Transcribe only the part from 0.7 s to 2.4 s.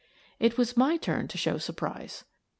my turn to show surprise.